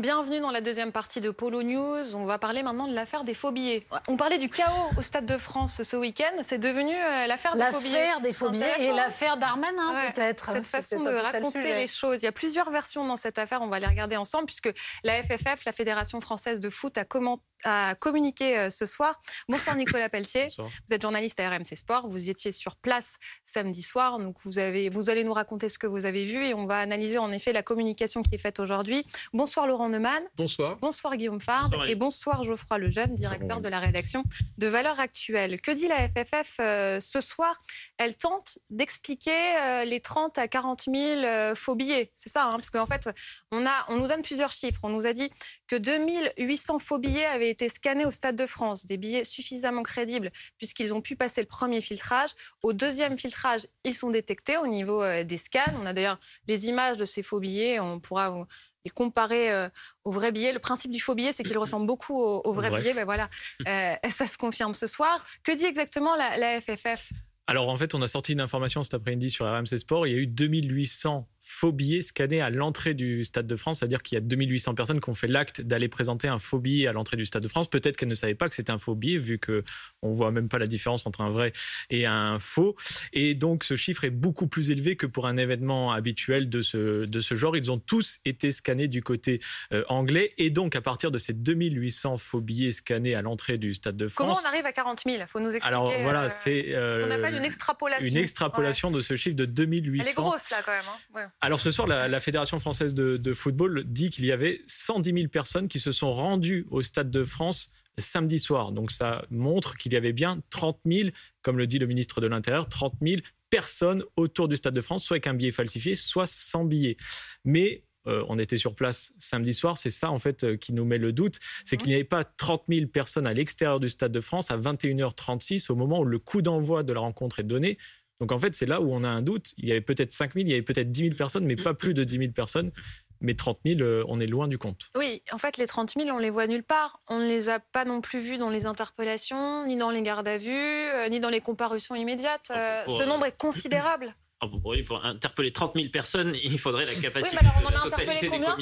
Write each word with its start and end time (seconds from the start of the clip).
Bienvenue 0.00 0.38
dans 0.38 0.52
la 0.52 0.60
deuxième 0.60 0.92
partie 0.92 1.20
de 1.20 1.32
Polo 1.32 1.64
News. 1.64 2.14
On 2.14 2.24
va 2.24 2.38
parler 2.38 2.62
maintenant 2.62 2.86
de 2.86 2.94
l'affaire 2.94 3.24
des 3.24 3.34
faux 3.34 3.50
billets. 3.50 3.84
On 4.06 4.16
parlait 4.16 4.38
du 4.38 4.48
chaos 4.48 4.90
au 4.96 5.02
Stade 5.02 5.26
de 5.26 5.36
France 5.36 5.82
ce 5.82 5.96
week-end. 5.96 6.30
C'est 6.44 6.58
devenu 6.58 6.94
euh, 6.94 7.26
l'affaire 7.26 7.56
des 7.56 7.64
faux 7.64 7.80
billets. 7.80 7.92
L'affaire 7.92 8.20
des 8.20 8.32
faux 8.32 8.50
billets 8.50 8.80
et 8.80 8.92
l'affaire 8.92 9.38
Darmanin, 9.38 10.10
peut-être. 10.14 10.52
Cette 10.52 10.66
façon 10.66 11.00
de 11.00 11.10
raconter 11.10 11.74
les 11.74 11.88
choses. 11.88 12.18
Il 12.18 12.24
y 12.24 12.28
a 12.28 12.32
plusieurs 12.32 12.70
versions 12.70 13.04
dans 13.06 13.16
cette 13.16 13.38
affaire. 13.38 13.60
On 13.60 13.66
va 13.66 13.80
les 13.80 13.88
regarder 13.88 14.16
ensemble 14.16 14.46
puisque 14.46 14.72
la 15.02 15.20
FFF, 15.24 15.64
la 15.64 15.72
Fédération 15.72 16.20
française 16.20 16.60
de 16.60 16.70
foot, 16.70 16.96
a 16.96 17.04
commenté 17.04 17.42
à 17.64 17.94
communiquer 17.98 18.58
euh, 18.58 18.70
ce 18.70 18.86
soir. 18.86 19.20
Bonsoir 19.48 19.76
Nicolas 19.76 20.08
Pelletier. 20.08 20.48
Vous 20.58 20.94
êtes 20.94 21.02
journaliste 21.02 21.40
à 21.40 21.48
RMC 21.50 21.74
Sport. 21.74 22.06
Vous 22.06 22.28
étiez 22.28 22.52
sur 22.52 22.76
place 22.76 23.16
samedi 23.44 23.82
soir. 23.82 24.18
Donc 24.18 24.36
vous, 24.44 24.58
avez, 24.58 24.88
vous 24.90 25.10
allez 25.10 25.24
nous 25.24 25.32
raconter 25.32 25.68
ce 25.68 25.78
que 25.78 25.86
vous 25.86 26.04
avez 26.04 26.24
vu 26.24 26.44
et 26.44 26.54
on 26.54 26.66
va 26.66 26.78
analyser 26.78 27.18
en 27.18 27.32
effet 27.32 27.52
la 27.52 27.62
communication 27.62 28.22
qui 28.22 28.34
est 28.34 28.38
faite 28.38 28.60
aujourd'hui. 28.60 29.04
Bonsoir 29.32 29.66
Laurent 29.66 29.88
Neumann. 29.88 30.22
Bonsoir. 30.36 30.76
Bonsoir 30.80 31.16
Guillaume 31.16 31.40
Fard. 31.40 31.70
et 31.86 31.94
bonsoir 31.94 32.44
Geoffroy 32.44 32.78
Lejeune, 32.78 33.14
directeur 33.14 33.60
de 33.60 33.68
la 33.68 33.80
rédaction 33.80 34.24
de 34.58 34.66
Valeurs 34.66 35.00
Actuelles. 35.00 35.60
Que 35.60 35.70
dit 35.70 35.88
la 35.88 36.08
FFF 36.08 36.56
euh, 36.60 37.00
ce 37.00 37.20
soir? 37.20 37.58
Elle 37.96 38.16
tente 38.16 38.58
d'expliquer 38.70 39.56
euh, 39.60 39.84
les 39.84 40.00
30 40.00 40.38
à 40.38 40.48
40 40.48 40.84
000 40.92 41.54
faux 41.54 41.74
billets. 41.74 42.12
C'est 42.14 42.30
ça, 42.30 42.44
hein, 42.44 42.50
parce 42.52 42.70
qu'en 42.70 42.86
fait, 42.86 43.08
on, 43.50 43.66
a, 43.66 43.86
on 43.88 43.96
nous 43.96 44.06
donne 44.06 44.22
plusieurs 44.22 44.52
chiffres. 44.52 44.80
On 44.82 44.88
nous 44.88 45.06
a 45.06 45.12
dit 45.12 45.30
que 45.66 45.76
2800 45.76 46.78
faux 46.78 46.98
billets 46.98 47.26
avaient 47.26 47.47
été 47.50 47.68
scannés 47.68 48.04
au 48.04 48.10
Stade 48.10 48.36
de 48.36 48.46
France, 48.46 48.86
des 48.86 48.96
billets 48.96 49.24
suffisamment 49.24 49.82
crédibles 49.82 50.30
puisqu'ils 50.56 50.92
ont 50.92 51.00
pu 51.00 51.16
passer 51.16 51.40
le 51.40 51.46
premier 51.46 51.80
filtrage. 51.80 52.30
Au 52.62 52.72
deuxième 52.72 53.18
filtrage, 53.18 53.66
ils 53.84 53.94
sont 53.94 54.10
détectés 54.10 54.56
au 54.56 54.66
niveau 54.66 55.02
euh, 55.02 55.24
des 55.24 55.36
scans. 55.36 55.60
On 55.82 55.86
a 55.86 55.92
d'ailleurs 55.92 56.18
les 56.46 56.68
images 56.68 56.96
de 56.96 57.04
ces 57.04 57.22
faux 57.22 57.40
billets. 57.40 57.80
On 57.80 58.00
pourra 58.00 58.46
les 58.84 58.90
comparer 58.90 59.52
euh, 59.52 59.68
aux 60.04 60.10
vrais 60.10 60.32
billets. 60.32 60.52
Le 60.52 60.58
principe 60.58 60.90
du 60.90 61.00
faux 61.00 61.14
billet, 61.14 61.32
c'est 61.32 61.44
qu'il 61.44 61.58
ressemble 61.58 61.86
beaucoup 61.86 62.20
aux, 62.20 62.52
vrais 62.52 62.70
billets. 62.70 62.94
Ben 62.94 63.04
voilà, 63.04 63.28
euh, 63.66 63.94
ça 64.16 64.26
se 64.26 64.38
confirme 64.38 64.74
ce 64.74 64.86
soir. 64.86 65.24
Que 65.42 65.52
dit 65.52 65.64
exactement 65.64 66.16
la, 66.16 66.36
la 66.36 66.60
FFF 66.60 67.12
alors 67.50 67.70
en 67.70 67.78
fait, 67.78 67.94
on 67.94 68.02
a 68.02 68.08
sorti 68.08 68.34
une 68.34 68.42
information 68.42 68.82
cet 68.82 68.92
après-midi 68.92 69.30
sur 69.30 69.46
RMC 69.46 69.78
Sport. 69.78 70.06
Il 70.06 70.12
y 70.12 70.16
a 70.16 70.18
eu 70.18 70.26
2800 70.26 71.26
faux 71.50 71.72
billets 71.72 72.02
scannés 72.02 72.42
à 72.42 72.50
l'entrée 72.50 72.92
du 72.92 73.24
Stade 73.24 73.46
de 73.46 73.56
France, 73.56 73.78
c'est-à-dire 73.78 74.02
qu'il 74.02 74.16
y 74.16 74.18
a 74.18 74.20
2800 74.20 74.74
personnes 74.74 75.00
qui 75.00 75.08
ont 75.08 75.14
fait 75.14 75.26
l'acte 75.26 75.62
d'aller 75.62 75.88
présenter 75.88 76.28
un 76.28 76.38
faux 76.38 76.58
billet 76.58 76.86
à 76.86 76.92
l'entrée 76.92 77.16
du 77.16 77.24
Stade 77.24 77.42
de 77.42 77.48
France. 77.48 77.70
Peut-être 77.70 77.96
qu'elles 77.96 78.10
ne 78.10 78.14
savaient 78.14 78.34
pas 78.34 78.50
que 78.50 78.54
c'était 78.54 78.70
un 78.70 78.78
faux 78.78 78.94
billet, 78.94 79.16
vu 79.16 79.38
que 79.38 79.64
on 80.02 80.12
voit 80.12 80.30
même 80.30 80.50
pas 80.50 80.58
la 80.58 80.66
différence 80.66 81.06
entre 81.06 81.22
un 81.22 81.30
vrai 81.30 81.54
et 81.88 82.04
un 82.04 82.38
faux. 82.38 82.76
Et 83.14 83.34
donc 83.34 83.64
ce 83.64 83.76
chiffre 83.76 84.04
est 84.04 84.10
beaucoup 84.10 84.46
plus 84.46 84.70
élevé 84.70 84.94
que 84.96 85.06
pour 85.06 85.26
un 85.26 85.38
événement 85.38 85.90
habituel 85.90 86.50
de 86.50 86.60
ce, 86.60 87.06
de 87.06 87.20
ce 87.20 87.34
genre. 87.34 87.56
Ils 87.56 87.70
ont 87.70 87.78
tous 87.78 88.18
été 88.26 88.52
scannés 88.52 88.86
du 88.86 89.02
côté 89.02 89.40
euh, 89.72 89.84
anglais. 89.88 90.34
Et 90.36 90.50
donc 90.50 90.76
à 90.76 90.82
partir 90.82 91.10
de 91.10 91.16
ces 91.16 91.32
2800 91.32 92.18
faux 92.18 92.42
billets 92.42 92.72
scannés 92.72 93.14
à 93.14 93.22
l'entrée 93.22 93.56
du 93.56 93.72
Stade 93.72 93.96
de 93.96 94.06
France... 94.08 94.16
Comment 94.18 94.38
on 94.38 94.46
arrive 94.46 94.66
à 94.66 94.72
40 94.72 95.04
000 95.06 95.16
Il 95.18 95.26
faut 95.26 95.40
nous 95.40 95.46
expliquer. 95.46 95.66
Alors 95.66 95.90
voilà, 96.02 96.24
euh, 96.24 96.28
c'est... 96.28 96.72
ce 96.72 97.04
qu'on 97.04 97.10
appelle 97.10 97.36
une 97.36 97.44
extrapolation. 97.44 98.06
Une 98.06 98.18
extrapolation 98.18 98.90
de 98.90 99.00
ce 99.00 99.16
chiffre 99.16 99.36
de 99.36 99.46
2800. 99.46 100.04
Elle 100.04 100.10
est 100.10 100.14
grosse 100.14 100.50
là 100.50 100.58
quand 100.62 100.72
même. 100.72 100.84
Hein. 101.14 101.30
Alors 101.40 101.60
ce 101.60 101.70
soir, 101.70 101.86
la, 101.86 102.20
Fédération 102.20 102.58
française 102.58 102.94
de, 102.94 103.34
football 103.34 103.84
dit 103.84 104.10
qu'il 104.10 104.24
y 104.24 104.32
avait 104.32 104.60
110 104.66 105.12
000 105.12 105.28
personnes 105.28 105.68
qui 105.68 105.78
se 105.78 105.92
sont 105.92 106.12
rendues 106.12 106.66
au 106.70 106.82
Stade 106.82 107.10
de 107.10 107.22
France 107.22 107.72
samedi 107.96 108.40
soir. 108.40 108.72
Donc 108.72 108.90
ça 108.90 109.24
montre 109.30 109.76
qu'il 109.76 109.92
y 109.92 109.96
avait 109.96 110.12
bien 110.12 110.40
30 110.50 110.80
000, 110.84 111.10
comme 111.42 111.58
le 111.58 111.66
dit 111.66 111.78
le 111.78 111.86
ministre 111.86 112.20
de 112.20 112.26
l'Intérieur, 112.26 112.68
30 112.68 112.94
000 113.00 113.22
personnes 113.50 114.04
autour 114.16 114.48
du 114.48 114.56
Stade 114.56 114.74
de 114.74 114.80
France, 114.80 115.04
soit 115.04 115.14
avec 115.14 115.28
un 115.28 115.34
billet 115.34 115.52
falsifié, 115.52 115.94
soit 115.94 116.26
sans 116.26 116.64
billet. 116.64 116.96
Mais 117.44 117.84
euh, 118.08 118.24
on 118.28 118.38
était 118.38 118.56
sur 118.56 118.74
place 118.74 119.12
samedi 119.18 119.54
soir, 119.54 119.76
c'est 119.76 119.90
ça 119.90 120.10
en 120.10 120.18
fait 120.18 120.44
euh, 120.44 120.56
qui 120.56 120.72
nous 120.72 120.84
met 120.84 120.98
le 120.98 121.12
doute, 121.12 121.38
c'est 121.64 121.76
qu'il 121.76 121.88
n'y 121.88 121.94
avait 121.94 122.04
pas 122.04 122.24
30 122.24 122.64
000 122.68 122.86
personnes 122.86 123.26
à 123.26 123.34
l'extérieur 123.34 123.80
du 123.80 123.88
Stade 123.88 124.12
de 124.12 124.20
France 124.20 124.50
à 124.50 124.56
21h36 124.56 125.70
au 125.70 125.76
moment 125.76 126.00
où 126.00 126.04
le 126.04 126.18
coup 126.18 126.42
d'envoi 126.42 126.82
de 126.82 126.92
la 126.92 127.00
rencontre 127.00 127.40
est 127.40 127.44
donné. 127.44 127.78
Donc 128.20 128.32
en 128.32 128.38
fait, 128.38 128.54
c'est 128.54 128.66
là 128.66 128.80
où 128.80 128.92
on 128.92 129.04
a 129.04 129.08
un 129.08 129.22
doute. 129.22 129.54
Il 129.58 129.68
y 129.68 129.70
avait 129.70 129.80
peut-être 129.80 130.12
5 130.12 130.34
000, 130.34 130.46
il 130.46 130.50
y 130.50 130.52
avait 130.52 130.62
peut-être 130.62 130.90
10 130.90 131.00
000 131.00 131.14
personnes, 131.14 131.44
mais 131.44 131.56
pas 131.56 131.74
plus 131.74 131.94
de 131.94 132.04
10 132.04 132.18
000 132.18 132.32
personnes. 132.32 132.72
Mais 133.20 133.34
30 133.34 133.58
000, 133.64 133.80
euh, 133.80 134.04
on 134.06 134.20
est 134.20 134.26
loin 134.26 134.46
du 134.46 134.58
compte. 134.58 134.90
Oui, 134.96 135.22
en 135.32 135.38
fait, 135.38 135.56
les 135.56 135.66
30 135.66 135.94
000, 135.98 136.08
on 136.10 136.18
les 136.18 136.30
voit 136.30 136.46
nulle 136.46 136.62
part. 136.62 137.00
On 137.08 137.18
ne 137.18 137.26
les 137.26 137.48
a 137.48 137.58
pas 137.58 137.84
non 137.84 138.00
plus 138.00 138.20
vus 138.20 138.38
dans 138.38 138.50
les 138.50 138.64
interpellations, 138.64 139.66
ni 139.66 139.76
dans 139.76 139.90
les 139.90 140.02
gardes 140.02 140.28
à 140.28 140.38
vue, 140.38 140.52
euh, 140.52 141.08
ni 141.08 141.18
dans 141.18 141.30
les 141.30 141.40
comparutions 141.40 141.96
immédiates. 141.96 142.50
Euh, 142.50 142.84
ce 142.86 143.04
nombre 143.04 143.26
est 143.26 143.36
considérable. 143.36 144.14
Ah, 144.40 144.46
pour 144.86 145.04
interpeller 145.04 145.52
30 145.52 145.74
000 145.74 145.88
personnes, 145.88 146.32
il 146.44 146.60
faudrait 146.60 146.84
la 146.84 146.94
capacité 146.94 147.36
oui, 147.40 147.48
alors 147.48 147.60
on 147.60 147.74
en 147.74 147.82
a 147.82 147.86
interpellé 147.86 148.28
combien 148.28 148.56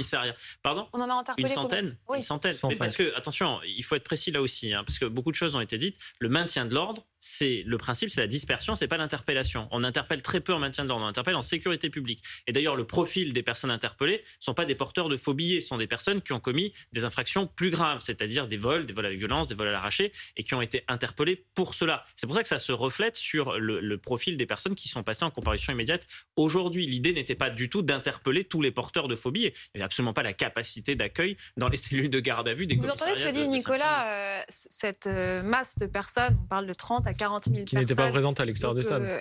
Pardon? 0.63 0.89
On 0.95 1.01
en 1.03 1.11
a 1.11 1.13
interpellé 1.13 1.49
Une 1.49 1.55
centaine? 1.55 1.97
Oui. 2.09 2.17
Une 2.17 2.23
centaine. 2.23 2.55
parce 2.79 2.97
que, 2.97 3.15
attention, 3.15 3.61
il 3.63 3.85
faut 3.85 3.95
être 3.95 4.05
précis 4.05 4.31
là 4.31 4.41
aussi, 4.41 4.73
hein, 4.73 4.85
parce 4.87 4.99
que 4.99 5.05
beaucoup 5.05 5.31
de 5.31 5.37
choses 5.37 5.55
ont 5.55 5.61
été 5.61 5.77
dites. 5.77 5.99
Le 6.19 6.31
maintien 6.31 6.65
de 6.65 6.73
l'ordre, 6.73 7.05
c'est 7.21 7.63
le 7.67 7.79
principe, 7.79 8.11
c'est 8.11 8.21
la 8.21 8.27
dispersion, 8.27 8.75
c'est 8.75 8.89
pas 8.89 8.97
l'interpellation. 8.97 9.69
On 9.71 9.85
interpelle 9.85 10.23
très 10.23 10.41
peu 10.41 10.53
en 10.53 10.59
maintien 10.59 10.85
de 10.85 10.89
l'ordre, 10.89 11.05
on 11.05 11.09
interpelle 11.09 11.37
en 11.37 11.43
sécurité 11.43 11.91
publique. 11.91 12.23
Et 12.47 12.53
d'ailleurs, 12.53 12.77
le 12.77 12.87
profil 12.87 13.33
des 13.33 13.43
personnes 13.43 13.71
interpellées 13.71 14.23
sont 14.39 14.55
pas 14.55 14.65
des 14.65 14.75
porteurs 14.75 15.09
de 15.09 15.17
faux 15.17 15.35
billets, 15.35 15.61
ce 15.61 15.69
sont 15.69 15.79
des 15.79 15.87
personnes 15.87 16.23
qui 16.23 16.33
ont 16.33 16.41
commis 16.41 16.73
des 16.93 17.05
infractions 17.05 17.47
plus 17.47 17.71
graves, 17.71 18.01
c'est-à-dire 18.01 18.47
des 18.47 18.57
vols, 18.57 18.87
des 18.87 18.93
vols 18.93 19.07
avec 19.07 19.19
violence, 19.19 19.49
des 19.49 19.55
vols 19.55 19.69
à 19.69 19.73
l'arraché, 19.73 20.13
et 20.37 20.43
qui 20.43 20.55
ont 20.55 20.63
été 20.63 20.85
interpellées 20.89 21.45
pour 21.55 21.75
cela. 21.75 22.05
C'est 22.15 22.27
pour 22.27 22.37
ça 22.37 22.43
que 22.43 22.49
ça 22.49 22.59
se 22.59 22.73
reflète 22.73 23.17
sur 23.17 23.59
le, 23.59 23.97
profil 23.97 24.37
des 24.37 24.47
personnes 24.47 24.75
qui 24.75 24.89
sont 24.89 25.03
passées 25.03 25.25
en 25.25 25.31
comparution 25.31 25.73
immédiate 25.73 26.07
aujourd'hui. 26.37 26.87
L'idée 26.87 27.13
n'était 27.13 27.35
pas 27.35 27.51
du 27.51 27.71
tout 27.71 27.83
d'interpeller 27.83 28.45
tous 28.45 28.61
les 28.61 28.71
porteurs 28.71 29.09
de 29.09 29.17
faux 29.17 29.31
billets. 29.31 29.55
Il 29.75 29.79
n'y 29.79 29.81
avait 29.81 29.87
absolument 29.87 30.13
pas 30.13 30.23
la 30.23 30.35
capacité 30.35 30.95
d'accueil 30.95 31.37
dans 31.57 31.69
les 31.69 31.77
cellules 31.77 32.11
de 32.11 32.21
garde 32.21 32.47
à 32.47 32.55
vue 32.55 32.67
des 32.67 32.77
Vous 32.77 32.89
entendez 32.89 33.15
ce 33.15 33.25
que 33.25 33.31
dit 33.31 33.49
Nicolas 33.49 34.09
euh, 34.09 34.43
Cette 34.49 35.07
euh, 35.07 35.43
masse 35.43 35.77
de 35.79 35.87
personnes, 35.87 36.39
on 36.43 36.47
parle 36.47 36.67
de 36.67 36.75
30 36.75 37.06
à 37.07 37.15
40 37.15 37.45
000 37.47 37.65
qui 37.65 37.77
n'étaient 37.77 37.95
pas 37.95 38.11
présentes 38.11 38.41
à 38.41 38.45
l'extérieur 38.45 38.75
de 38.75 38.83
stade. 38.83 39.03
Euh, 39.03 39.21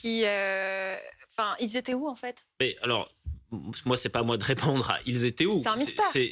qui, 0.00 0.22
euh, 0.24 0.96
enfin, 1.30 1.54
ils 1.60 1.76
étaient 1.76 1.94
où 1.94 2.08
en 2.08 2.14
fait? 2.14 2.46
Mais 2.60 2.76
alors, 2.82 3.10
moi, 3.84 3.96
c'est 3.96 4.08
pas 4.08 4.20
à 4.20 4.22
moi 4.22 4.36
de 4.36 4.44
répondre 4.44 4.90
à 4.90 4.98
ils 5.06 5.24
étaient 5.24 5.46
où. 5.46 5.62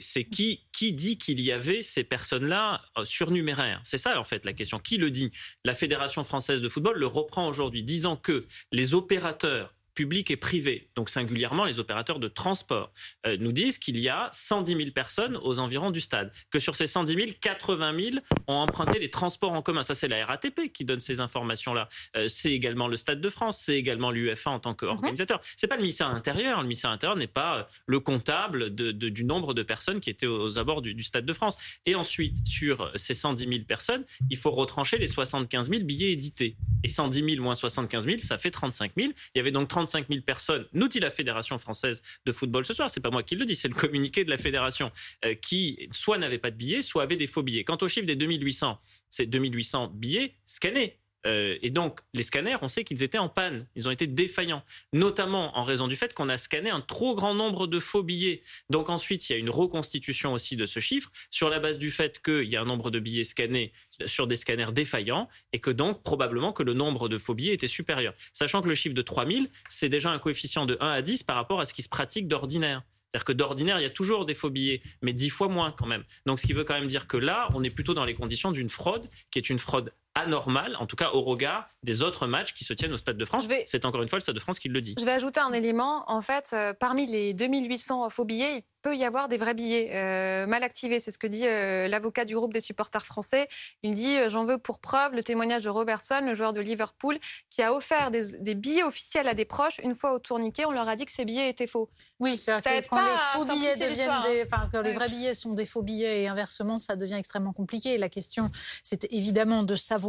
C'est 0.00 0.24
qui 0.24 0.64
qui 0.72 0.92
dit 0.92 1.18
qu'il 1.18 1.40
y 1.40 1.52
avait 1.52 1.82
ces 1.82 2.04
personnes-là 2.04 2.80
euh, 2.98 3.04
surnuméraires? 3.04 3.80
C'est 3.84 3.98
ça 3.98 4.18
en 4.18 4.24
fait 4.24 4.44
la 4.44 4.52
question. 4.52 4.78
Qui 4.78 4.98
le 4.98 5.10
dit? 5.10 5.32
La 5.64 5.74
Fédération 5.74 6.24
française 6.24 6.60
de 6.60 6.68
football 6.68 6.98
le 6.98 7.06
reprend 7.06 7.46
aujourd'hui, 7.46 7.82
disant 7.82 8.16
que 8.16 8.46
les 8.70 8.94
opérateurs 8.94 9.74
publics 9.94 10.30
et 10.30 10.36
privés, 10.36 10.88
donc 10.96 11.10
singulièrement 11.10 11.64
les 11.64 11.78
opérateurs 11.78 12.18
de 12.18 12.28
transport, 12.28 12.92
euh, 13.26 13.36
nous 13.38 13.52
disent 13.52 13.78
qu'il 13.78 13.98
y 13.98 14.08
a 14.08 14.28
110 14.32 14.76
000 14.76 14.90
personnes 14.90 15.38
aux 15.42 15.58
environs 15.58 15.90
du 15.90 16.00
stade. 16.00 16.32
Que 16.50 16.58
sur 16.58 16.74
ces 16.74 16.86
110 16.86 17.14
000, 17.14 17.26
80 17.40 18.00
000 18.00 18.16
ont 18.46 18.54
emprunté 18.54 18.98
les 18.98 19.10
transports 19.10 19.52
en 19.52 19.62
commun. 19.62 19.82
Ça, 19.82 19.94
c'est 19.94 20.08
la 20.08 20.24
RATP 20.24 20.72
qui 20.72 20.84
donne 20.84 21.00
ces 21.00 21.20
informations-là. 21.20 21.88
Euh, 22.16 22.28
c'est 22.28 22.52
également 22.52 22.88
le 22.88 22.96
Stade 22.96 23.20
de 23.20 23.28
France, 23.28 23.60
c'est 23.64 23.76
également 23.76 24.10
l'UFA 24.10 24.50
en 24.50 24.60
tant 24.60 24.74
qu'organisateur. 24.74 25.40
Ce 25.42 25.48
mhm. 25.48 25.54
C'est 25.56 25.66
pas 25.68 25.76
le 25.76 25.82
ministère 25.82 26.08
intérieur. 26.08 26.58
Le 26.58 26.64
ministère 26.64 26.90
intérieur 26.90 27.16
n'est 27.16 27.26
pas 27.26 27.58
euh, 27.58 27.62
le 27.86 28.00
comptable 28.00 28.74
de, 28.74 28.90
du 28.92 29.24
nombre 29.24 29.54
de 29.54 29.62
personnes 29.62 30.00
qui 30.00 30.10
étaient 30.10 30.26
aux, 30.26 30.58
abords 30.58 30.82
du, 30.82 30.94
du, 30.94 31.02
Stade 31.02 31.26
de 31.26 31.32
France. 31.32 31.56
Et 31.86 31.94
ensuite, 31.94 32.46
sur 32.46 32.90
ces 32.96 33.14
110 33.14 33.46
000 33.46 33.64
personnes, 33.66 34.04
il 34.30 34.36
faut 34.36 34.50
retrancher 34.50 34.98
les 34.98 35.06
75 35.06 35.70
000 35.70 35.84
billets 35.84 36.12
édités. 36.12 36.56
Et 36.84 36.88
110 36.88 37.24
000 37.36 37.42
moins 37.42 37.54
75 37.54 38.06
000, 38.06 38.18
ça 38.18 38.38
fait 38.38 38.50
35 38.50 38.92
000. 38.96 39.12
Il 39.34 39.38
y 39.38 39.40
avait 39.40 39.50
donc 39.50 39.68
35 39.86 40.08
000 40.08 40.20
personnes, 40.22 40.66
nous 40.72 40.88
dit 40.88 41.00
la 41.00 41.10
Fédération 41.10 41.58
française 41.58 42.02
de 42.24 42.32
football 42.32 42.64
ce 42.64 42.74
soir, 42.74 42.88
c'est 42.88 43.00
pas 43.00 43.10
moi 43.10 43.22
qui 43.22 43.34
le 43.34 43.44
dis, 43.44 43.56
c'est 43.56 43.68
le 43.68 43.74
communiqué 43.74 44.24
de 44.24 44.30
la 44.30 44.36
Fédération, 44.36 44.90
euh, 45.24 45.34
qui 45.34 45.88
soit 45.90 46.18
n'avait 46.18 46.38
pas 46.38 46.50
de 46.50 46.56
billets, 46.56 46.82
soit 46.82 47.02
avait 47.02 47.16
des 47.16 47.26
faux 47.26 47.42
billets. 47.42 47.64
Quant 47.64 47.78
au 47.80 47.88
chiffre 47.88 48.06
des 48.06 48.16
2800, 48.16 48.78
c'est 49.10 49.26
2800 49.26 49.92
billets 49.94 50.34
scannés. 50.46 51.01
Euh, 51.26 51.56
et 51.62 51.70
donc, 51.70 52.00
les 52.14 52.22
scanners, 52.22 52.56
on 52.62 52.68
sait 52.68 52.84
qu'ils 52.84 53.02
étaient 53.02 53.18
en 53.18 53.28
panne, 53.28 53.66
ils 53.76 53.88
ont 53.88 53.90
été 53.90 54.06
défaillants, 54.06 54.64
notamment 54.92 55.56
en 55.56 55.62
raison 55.62 55.88
du 55.88 55.96
fait 55.96 56.14
qu'on 56.14 56.28
a 56.28 56.36
scanné 56.36 56.70
un 56.70 56.80
trop 56.80 57.14
grand 57.14 57.34
nombre 57.34 57.66
de 57.66 57.78
faux 57.78 58.02
billets. 58.02 58.42
Donc 58.70 58.88
ensuite, 58.88 59.28
il 59.28 59.32
y 59.32 59.36
a 59.36 59.38
une 59.38 59.50
reconstitution 59.50 60.32
aussi 60.32 60.56
de 60.56 60.66
ce 60.66 60.80
chiffre 60.80 61.10
sur 61.30 61.48
la 61.48 61.60
base 61.60 61.78
du 61.78 61.90
fait 61.90 62.20
qu'il 62.22 62.50
y 62.50 62.56
a 62.56 62.62
un 62.62 62.64
nombre 62.64 62.90
de 62.90 62.98
billets 62.98 63.24
scannés 63.24 63.72
sur 64.06 64.26
des 64.26 64.36
scanners 64.36 64.72
défaillants 64.72 65.28
et 65.52 65.60
que 65.60 65.70
donc 65.70 66.02
probablement 66.02 66.52
que 66.52 66.62
le 66.62 66.74
nombre 66.74 67.08
de 67.08 67.18
faux 67.18 67.34
billets 67.34 67.54
était 67.54 67.66
supérieur. 67.66 68.14
Sachant 68.32 68.60
que 68.60 68.68
le 68.68 68.74
chiffre 68.74 68.94
de 68.94 69.02
3000, 69.02 69.48
c'est 69.68 69.88
déjà 69.88 70.10
un 70.10 70.18
coefficient 70.18 70.66
de 70.66 70.76
1 70.80 70.88
à 70.88 71.02
10 71.02 71.22
par 71.22 71.36
rapport 71.36 71.60
à 71.60 71.64
ce 71.64 71.74
qui 71.74 71.82
se 71.82 71.88
pratique 71.88 72.28
d'ordinaire. 72.28 72.82
C'est-à-dire 73.12 73.24
que 73.26 73.32
d'ordinaire, 73.32 73.78
il 73.78 73.82
y 73.82 73.86
a 73.86 73.90
toujours 73.90 74.24
des 74.24 74.32
faux 74.32 74.48
billets, 74.48 74.80
mais 75.02 75.12
dix 75.12 75.28
fois 75.28 75.48
moins 75.48 75.70
quand 75.70 75.86
même. 75.86 76.02
Donc 76.24 76.40
ce 76.40 76.46
qui 76.46 76.54
veut 76.54 76.64
quand 76.64 76.72
même 76.72 76.86
dire 76.86 77.06
que 77.06 77.18
là, 77.18 77.46
on 77.54 77.62
est 77.62 77.74
plutôt 77.74 77.92
dans 77.92 78.06
les 78.06 78.14
conditions 78.14 78.52
d'une 78.52 78.70
fraude 78.70 79.06
qui 79.30 79.38
est 79.38 79.50
une 79.50 79.58
fraude 79.58 79.92
anormal, 80.14 80.76
en 80.78 80.86
tout 80.86 80.96
cas 80.96 81.10
au 81.12 81.22
regard 81.22 81.68
des 81.82 82.02
autres 82.02 82.26
matchs 82.26 82.52
qui 82.52 82.64
se 82.64 82.74
tiennent 82.74 82.92
au 82.92 82.96
Stade 82.96 83.16
de 83.16 83.24
France. 83.24 83.48
C'est 83.66 83.84
encore 83.84 84.02
une 84.02 84.08
fois 84.08 84.18
le 84.18 84.22
Stade 84.22 84.34
de 84.34 84.40
France 84.40 84.58
qui 84.58 84.68
le 84.68 84.80
dit. 84.80 84.94
Je 84.98 85.04
vais 85.04 85.12
ajouter 85.12 85.40
un 85.40 85.52
élément. 85.52 86.04
En 86.10 86.20
fait, 86.20 86.50
euh, 86.52 86.72
parmi 86.72 87.06
les 87.06 87.32
2800 87.32 88.10
faux 88.10 88.24
billets, 88.24 88.64
peut 88.82 88.96
y 88.96 89.04
avoir 89.04 89.28
des 89.28 89.36
vrais 89.36 89.54
billets 89.54 89.90
euh, 89.94 90.46
mal 90.46 90.62
activés. 90.62 91.00
C'est 91.00 91.10
ce 91.10 91.18
que 91.18 91.26
dit 91.26 91.46
euh, 91.46 91.88
l'avocat 91.88 92.24
du 92.24 92.34
groupe 92.34 92.52
des 92.52 92.60
supporters 92.60 93.06
français. 93.06 93.48
Il 93.82 93.94
dit 93.94 94.16
euh, 94.16 94.28
J'en 94.28 94.44
veux 94.44 94.58
pour 94.58 94.80
preuve 94.80 95.14
le 95.14 95.22
témoignage 95.22 95.64
de 95.64 95.70
Robertson, 95.70 96.20
le 96.26 96.34
joueur 96.34 96.52
de 96.52 96.60
Liverpool, 96.60 97.18
qui 97.48 97.62
a 97.62 97.72
offert 97.72 98.10
des, 98.10 98.54
billets 98.54 98.82
officiels 98.82 99.28
à 99.28 99.34
des 99.34 99.44
proches. 99.44 99.78
Une 99.82 99.94
fois 99.94 100.12
au 100.12 100.18
tourniquet, 100.18 100.66
on 100.66 100.72
leur 100.72 100.88
a 100.88 100.96
dit 100.96 101.06
que 101.06 101.12
ces 101.12 101.24
billets 101.24 101.48
étaient 101.48 101.66
faux. 101.66 101.88
Oui, 102.18 102.36
ça 102.36 102.60
que 102.60 102.88
quand 102.88 103.02
les 103.02 103.16
faux 103.32 103.44
billets 103.44 103.76
deviennent 103.76 104.20
des. 104.24 104.44
Enfin, 104.44 104.68
quand 104.72 104.82
les 104.82 104.92
vrais 104.92 105.08
billets 105.08 105.34
sont 105.34 105.54
des 105.54 105.64
faux 105.64 105.82
billets 105.82 106.22
et 106.22 106.28
inversement, 106.28 106.76
ça 106.76 106.96
devient 106.96 107.14
extrêmement 107.14 107.52
compliqué. 107.52 107.96
La 107.98 108.08
question, 108.08 108.50
c'est 108.82 109.06
évidemment 109.12 109.62
de 109.62 109.76
savoir 109.76 110.01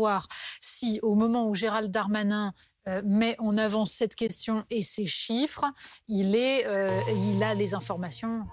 si, 0.60 1.00
au 1.02 1.16
moment 1.16 1.48
où 1.48 1.56
Gérald 1.56 1.92
Darmanin 1.92 2.54
met 3.04 3.36
en 3.40 3.58
avant 3.58 3.86
cette 3.86 4.16
question 4.16 4.66
et 4.70 4.82
ces 4.82 5.06
chiffres, 5.06 5.66
il, 6.08 6.36
est, 6.36 6.66
il 7.10 7.44
a 7.44 7.54
les 7.54 7.74
informations 7.74 8.46